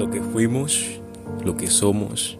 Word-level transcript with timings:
Lo 0.00 0.10
que 0.10 0.22
fuimos, 0.22 0.98
lo 1.44 1.58
que 1.58 1.66
somos 1.66 2.38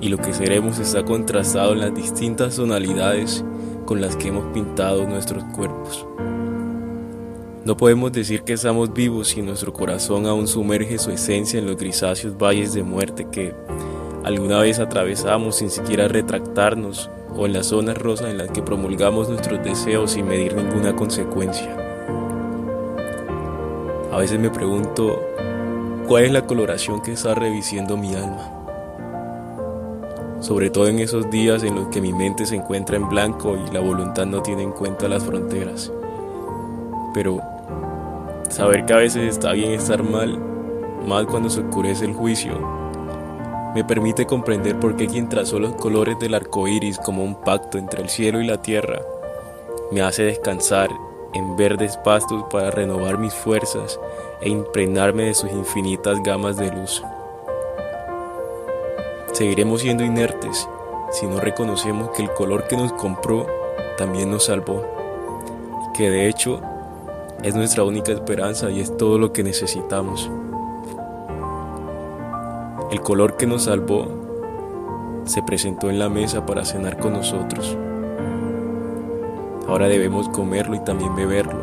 y 0.00 0.08
lo 0.08 0.18
que 0.18 0.32
seremos 0.32 0.80
está 0.80 1.04
contrastado 1.04 1.74
en 1.74 1.78
las 1.78 1.94
distintas 1.94 2.56
tonalidades 2.56 3.44
con 3.86 4.00
las 4.00 4.16
que 4.16 4.26
hemos 4.26 4.52
pintado 4.52 5.06
nuestros 5.06 5.44
cuerpos. 5.54 6.04
No 7.64 7.76
podemos 7.76 8.10
decir 8.10 8.42
que 8.42 8.54
estamos 8.54 8.92
vivos 8.92 9.28
si 9.28 9.42
nuestro 9.42 9.72
corazón 9.72 10.26
aún 10.26 10.48
sumerge 10.48 10.98
su 10.98 11.12
esencia 11.12 11.60
en 11.60 11.66
los 11.66 11.76
grisáceos 11.76 12.36
valles 12.36 12.74
de 12.74 12.82
muerte 12.82 13.28
que 13.30 13.54
alguna 14.24 14.58
vez 14.58 14.80
atravesamos 14.80 15.58
sin 15.58 15.70
siquiera 15.70 16.08
retractarnos 16.08 17.10
o 17.36 17.46
en 17.46 17.52
las 17.52 17.66
zonas 17.66 17.96
rosas 17.96 18.30
en 18.30 18.38
las 18.38 18.50
que 18.50 18.60
promulgamos 18.60 19.28
nuestros 19.28 19.62
deseos 19.62 20.10
sin 20.10 20.26
medir 20.26 20.56
ninguna 20.56 20.96
consecuencia. 20.96 21.76
A 24.10 24.18
veces 24.18 24.40
me 24.40 24.50
pregunto, 24.50 25.20
¿cuál 26.12 26.24
es 26.24 26.32
la 26.32 26.46
coloración 26.46 27.00
que 27.00 27.12
está 27.12 27.34
revistiendo 27.34 27.96
mi 27.96 28.14
alma? 28.14 28.52
Sobre 30.40 30.68
todo 30.68 30.86
en 30.88 30.98
esos 30.98 31.30
días 31.30 31.62
en 31.62 31.74
los 31.74 31.88
que 31.88 32.02
mi 32.02 32.12
mente 32.12 32.44
se 32.44 32.54
encuentra 32.54 32.96
en 32.96 33.08
blanco 33.08 33.56
y 33.56 33.72
la 33.72 33.80
voluntad 33.80 34.26
no 34.26 34.42
tiene 34.42 34.62
en 34.62 34.72
cuenta 34.72 35.08
las 35.08 35.24
fronteras. 35.24 35.90
Pero 37.14 37.40
saber 38.50 38.84
que 38.84 38.92
a 38.92 38.98
veces 38.98 39.26
está 39.26 39.52
bien 39.52 39.72
estar 39.72 40.02
mal, 40.02 40.38
mal 41.06 41.26
cuando 41.26 41.48
se 41.48 41.60
oscurece 41.60 42.04
el 42.04 42.12
juicio, 42.12 42.58
me 43.74 43.82
permite 43.82 44.26
comprender 44.26 44.78
por 44.78 44.96
qué 44.96 45.06
quien 45.06 45.30
trazó 45.30 45.58
los 45.58 45.76
colores 45.76 46.18
del 46.18 46.34
arco 46.34 46.68
iris 46.68 46.98
como 46.98 47.24
un 47.24 47.36
pacto 47.36 47.78
entre 47.78 48.02
el 48.02 48.10
cielo 48.10 48.42
y 48.42 48.46
la 48.46 48.60
tierra 48.60 49.00
me 49.90 50.02
hace 50.02 50.24
descansar 50.24 50.90
en 51.34 51.56
verdes 51.56 51.96
pastos 51.98 52.44
para 52.50 52.70
renovar 52.70 53.18
mis 53.18 53.34
fuerzas 53.34 53.98
e 54.40 54.48
impregnarme 54.48 55.24
de 55.24 55.34
sus 55.34 55.50
infinitas 55.50 56.22
gamas 56.22 56.56
de 56.56 56.70
luz. 56.70 57.02
Seguiremos 59.32 59.80
siendo 59.80 60.04
inertes 60.04 60.68
si 61.10 61.26
no 61.26 61.40
reconocemos 61.40 62.10
que 62.10 62.22
el 62.22 62.32
color 62.32 62.66
que 62.68 62.76
nos 62.76 62.92
compró 62.92 63.46
también 63.96 64.30
nos 64.30 64.44
salvó 64.44 64.84
y 65.88 65.96
que 65.96 66.10
de 66.10 66.28
hecho 66.28 66.60
es 67.42 67.54
nuestra 67.54 67.84
única 67.84 68.12
esperanza 68.12 68.70
y 68.70 68.80
es 68.80 68.96
todo 68.96 69.18
lo 69.18 69.32
que 69.32 69.42
necesitamos. 69.42 70.30
El 72.90 73.00
color 73.00 73.36
que 73.36 73.46
nos 73.46 73.64
salvó 73.64 74.06
se 75.24 75.42
presentó 75.42 75.88
en 75.88 75.98
la 75.98 76.08
mesa 76.08 76.44
para 76.44 76.64
cenar 76.64 76.98
con 76.98 77.14
nosotros. 77.14 77.76
Ahora 79.68 79.88
debemos 79.88 80.28
comerlo 80.28 80.74
y 80.76 80.80
también 80.80 81.14
beberlo 81.14 81.60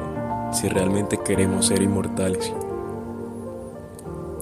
si 0.51 0.67
realmente 0.67 1.17
queremos 1.17 1.67
ser 1.67 1.81
inmortales. 1.81 2.53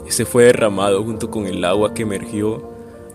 Este 0.08 0.26
fue 0.26 0.46
derramado 0.46 1.04
junto 1.04 1.30
con 1.30 1.48
el 1.48 1.64
agua 1.66 1.94
que 1.94 2.04
emergió 2.04 2.62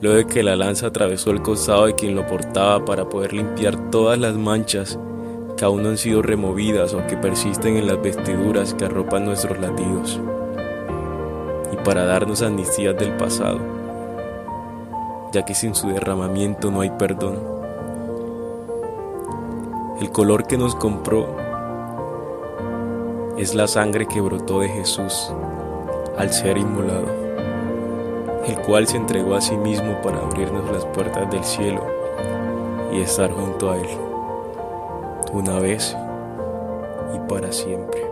luego 0.02 0.18
de 0.18 0.26
que 0.26 0.42
la 0.42 0.56
lanza 0.56 0.88
atravesó 0.88 1.30
el 1.30 1.42
costado 1.42 1.86
de 1.86 1.94
quien 1.94 2.14
lo 2.14 2.26
portaba 2.26 2.84
para 2.84 3.08
poder 3.08 3.32
limpiar 3.32 3.90
todas 3.90 4.18
las 4.18 4.36
manchas 4.36 4.98
que 5.56 5.64
aún 5.64 5.84
no 5.84 5.90
han 5.90 5.96
sido 5.96 6.22
removidas 6.22 6.92
o 6.92 7.06
que 7.06 7.16
persisten 7.16 7.76
en 7.76 7.86
las 7.86 8.02
vestiduras 8.02 8.74
que 8.74 8.84
arropan 8.84 9.24
nuestros 9.24 9.60
latidos, 9.60 10.20
y 11.72 11.76
para 11.84 12.04
darnos 12.04 12.42
amnistías 12.42 12.98
del 12.98 13.16
pasado, 13.16 13.60
ya 15.32 15.44
que 15.44 15.54
sin 15.54 15.74
su 15.76 15.88
derramamiento 15.88 16.70
no 16.70 16.80
hay 16.80 16.90
perdón. 16.90 17.61
El 20.02 20.10
color 20.10 20.48
que 20.48 20.58
nos 20.58 20.74
compró 20.74 21.28
es 23.38 23.54
la 23.54 23.68
sangre 23.68 24.08
que 24.08 24.20
brotó 24.20 24.58
de 24.58 24.68
Jesús 24.68 25.32
al 26.18 26.32
ser 26.32 26.58
inmolado, 26.58 27.06
el 28.44 28.58
cual 28.62 28.88
se 28.88 28.96
entregó 28.96 29.36
a 29.36 29.40
sí 29.40 29.56
mismo 29.56 30.02
para 30.02 30.18
abrirnos 30.18 30.68
las 30.72 30.84
puertas 30.86 31.30
del 31.30 31.44
cielo 31.44 31.86
y 32.92 33.00
estar 33.00 33.30
junto 33.30 33.70
a 33.70 33.76
Él, 33.76 33.86
una 35.32 35.60
vez 35.60 35.96
y 37.14 37.28
para 37.28 37.52
siempre. 37.52 38.11